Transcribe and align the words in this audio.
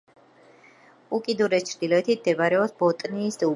უკიდურეს 1.17 1.69
ჩრდილოეთით 1.71 2.25
მდებარეობს 2.25 2.77
ბოტნიის 2.83 3.41
უბე. 3.43 3.49